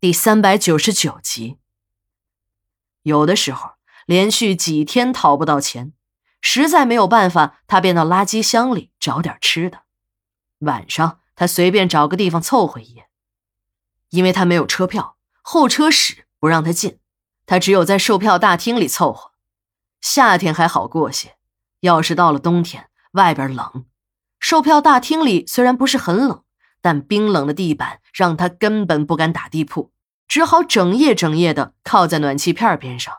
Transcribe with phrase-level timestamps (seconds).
[0.00, 1.58] 第三百九十九集。
[3.02, 3.72] 有的时候
[4.06, 5.92] 连续几天讨不到钱，
[6.40, 9.82] 实在没有办法，他便到垃圾箱里找点吃的。
[10.60, 13.08] 晚上他随便找个地方凑合一夜，
[14.10, 17.00] 因为他没有车票，候车室不让他进，
[17.44, 19.32] 他只有在售票大厅里凑合。
[20.00, 21.36] 夏天还好过些，
[21.80, 23.84] 要是到了冬天，外边冷，
[24.38, 26.44] 售票大厅里虽然不是很冷。
[26.80, 29.92] 但冰冷的地板让他根本不敢打地铺，
[30.26, 33.14] 只好整夜整夜的靠在暖气片边上。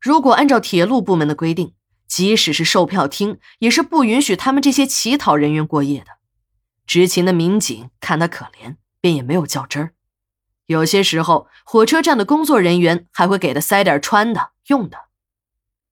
[0.00, 1.74] 如果按照铁路部门的规定，
[2.06, 6.06] 即使是售票厅也是不允许他们这些乞讨人员过夜的。
[6.86, 9.94] 执勤的民警看他可怜，便也没有较真儿。
[10.66, 14.98] 有些时候，火车站的工作人员还会给他塞点穿的、用的。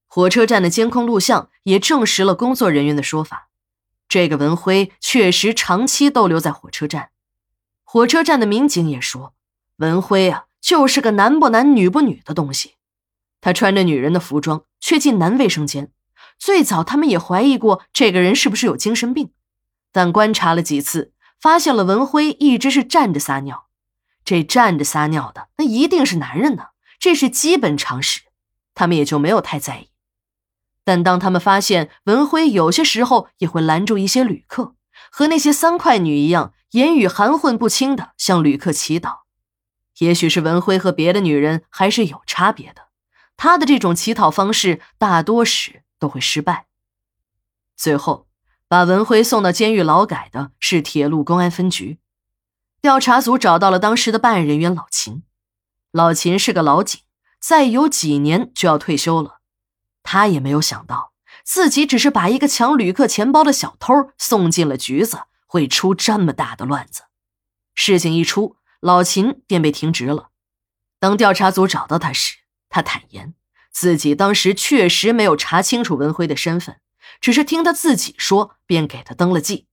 [0.06, 3.48] 火车站的监控录像也证实了工作人员的说法。
[4.12, 7.12] 这个文辉确实长期逗留在火车站，
[7.82, 9.32] 火车站的民警也说，
[9.78, 12.74] 文辉啊就是个男不男女不女的东西。
[13.40, 15.90] 他穿着女人的服装，却进男卫生间。
[16.38, 19.32] 最早他们也怀疑过这个人是不是有精神病，
[19.90, 23.68] 但观察了几次，发现了文辉一直是站着撒尿。
[24.26, 26.64] 这站着撒尿的，那一定是男人呢，
[26.98, 28.20] 这是基本常识，
[28.74, 29.88] 他们也就没有太在意。
[30.84, 34.74] 但当他们发现文辉有些时候也会拦住一些旅客，
[35.10, 39.20] 和那些三块女一样，言语含混不清的向旅客祈祷，
[39.98, 42.88] 也许是文辉和别的女人还是有差别的，
[43.36, 46.66] 他的这种乞讨方式大多时都会失败。
[47.76, 48.26] 最后，
[48.66, 51.98] 把文辉送到监狱劳改的是铁路公安分局，
[52.80, 55.22] 调查组找到了当时的办案人员老秦，
[55.90, 57.00] 老秦是个老警，
[57.38, 59.41] 再有几年就要退休了。
[60.02, 61.12] 他也没有想到，
[61.44, 67.02] 自己只是把一个抢旅客钱包的小偷送进了局子，会出这么大的乱子。
[67.74, 70.30] 事情一出，老秦便被停职了。
[70.98, 72.38] 当调查组找到他时，
[72.68, 73.34] 他坦言
[73.70, 76.80] 自己当时确实没有查清楚文辉的身份，
[77.20, 79.66] 只是听他自己说，便给他登了记。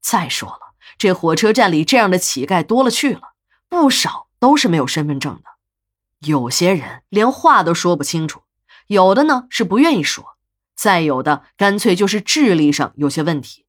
[0.00, 3.34] 再说了，这火车站里这样的乞丐多了去了，
[3.68, 8.42] 不少都是没有身份证的，有些人连话都说不清楚。
[8.86, 10.36] 有的呢是不愿意说，
[10.74, 13.66] 再有的干脆就是智力上有些问题。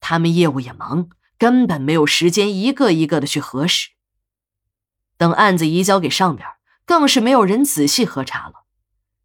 [0.00, 1.08] 他们业务也忙，
[1.38, 3.90] 根本没有时间一个一个的去核实。
[5.16, 6.46] 等案子移交给上边，
[6.84, 8.64] 更是没有人仔细核查了。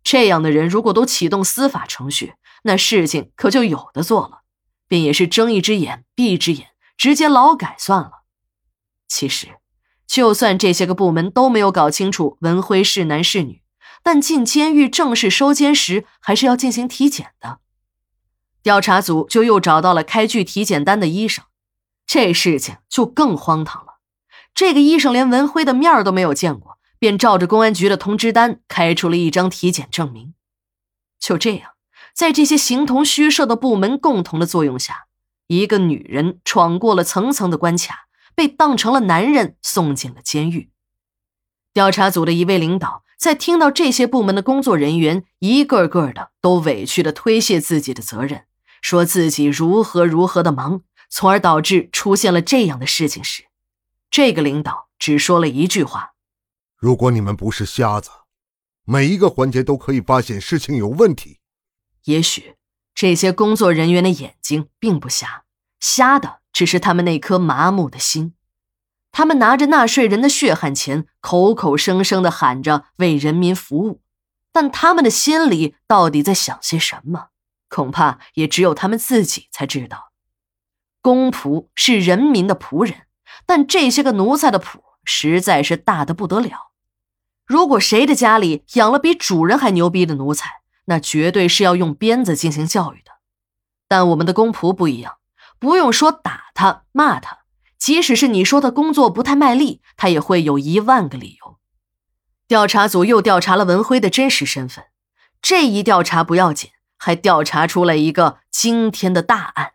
[0.03, 2.33] 这样的人如果都启动司法程序，
[2.63, 4.41] 那事情可就有的做了，
[4.87, 8.23] 便也是睁一只眼闭一只眼，直接劳改算了。
[9.07, 9.59] 其实，
[10.07, 13.60] 就算这些个部门都没有搞清楚文辉是男是女。
[14.03, 17.59] 但进监狱正式收监时，还是要进行体检的。
[18.63, 21.45] 调查组就又找到了开具体检单的医生，
[22.05, 23.99] 这事情就更荒唐了。
[24.53, 30.33] 这个医生连文辉的面都没有见过，便照着公安局的通知单开出了一张体检证明。
[31.19, 31.71] 就这样，
[32.13, 35.05] 在这些形同虚设的部门共同的作用下，
[35.47, 40.69] 一个女人闯过了层层的关卡，被当成了男人送进了监狱。
[41.73, 43.03] 调查组的一位领导。
[43.21, 48.45] 在听到这些部门的工作人员一个个的都委屈的推卸自己的责任，
[48.81, 53.43] 说自己如何如何的忙，从而导致出现了这样的事情时，
[54.09, 56.13] 这个领导只说了一句话
[56.75, 58.09] ：“如果你们不是瞎子，
[58.85, 61.37] 每一个环节都可以发现事情有问题。”
[62.05, 62.55] 也许
[62.95, 65.43] 这些工作人员的眼睛并不瞎，
[65.79, 68.33] 瞎的只是他们那颗麻木的心。
[69.11, 74.01] 他们拿着纳税人的血汗钱，口口声声的喊着为人民服务，
[74.51, 77.27] 但他们的心里到底在想些什么？
[77.69, 80.11] 恐怕也只有他们自己才知道。
[81.01, 83.07] 公仆是人民的仆人，
[83.45, 86.71] 但这些个奴才的谱实在是大的不得了。
[87.45, 93.11] 如果谁的家里养了比主人还牛逼的奴才，那绝对是要用鞭子进行教育的。
[93.87, 95.17] 但我们的公仆不一样，
[95.59, 97.40] 不用说打他、骂他。
[97.81, 101.57] 即使是你说他工作不太卖力，他也会有一万个理由。
[102.47, 104.85] 调查组又调查了文辉的真实身份，
[105.41, 109.71] 这一调查不要紧，还调查出来一个惊天的大案：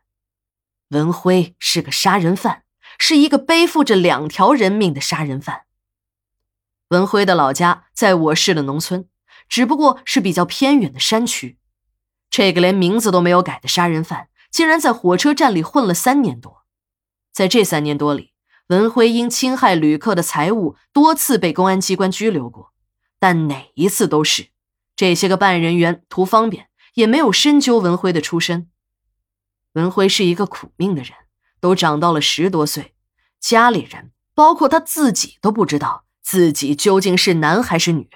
[0.90, 2.62] 文辉是个杀人犯，
[2.96, 5.62] 是一个背负着两条人命的杀人犯。
[6.90, 9.08] 文辉的老家在我市的农村，
[9.48, 11.58] 只不过是比较偏远的山区。
[12.30, 16.55] 这个连名字都没有改的杀人犯，竟然在火车站里混了三年多。
[17.36, 18.32] 在这三年多里，
[18.68, 22.72] 文辉因侵害旅客的财物多次被公安机关拘留过，
[23.18, 24.48] 但哪一次都是
[24.96, 28.70] 这些个办案人员图方便，也没有深究文辉的出身。
[29.74, 31.12] 文辉是一个苦命的人，
[31.60, 32.94] 都长到了十多岁，
[33.38, 38.08] 家里人包括他自己都不知道自己究竟是男还是女。